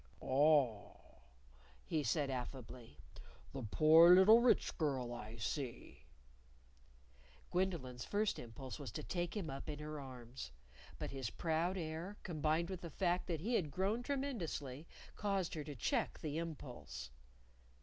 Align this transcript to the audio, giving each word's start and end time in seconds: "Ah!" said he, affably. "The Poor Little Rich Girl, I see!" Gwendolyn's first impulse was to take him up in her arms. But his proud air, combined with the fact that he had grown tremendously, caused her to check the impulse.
"Ah!" 0.23 0.95
said 2.01 2.29
he, 2.29 2.33
affably. 2.33 2.97
"The 3.53 3.61
Poor 3.69 4.15
Little 4.15 4.41
Rich 4.41 4.75
Girl, 4.79 5.13
I 5.13 5.35
see!" 5.37 6.07
Gwendolyn's 7.51 8.03
first 8.03 8.39
impulse 8.39 8.79
was 8.79 8.91
to 8.93 9.03
take 9.03 9.37
him 9.37 9.51
up 9.51 9.69
in 9.69 9.77
her 9.77 9.99
arms. 10.01 10.53
But 10.97 11.11
his 11.11 11.29
proud 11.29 11.77
air, 11.77 12.17
combined 12.23 12.71
with 12.71 12.81
the 12.81 12.89
fact 12.89 13.27
that 13.27 13.41
he 13.41 13.53
had 13.53 13.69
grown 13.69 14.01
tremendously, 14.01 14.87
caused 15.15 15.53
her 15.53 15.63
to 15.65 15.75
check 15.75 16.17
the 16.17 16.39
impulse. 16.39 17.11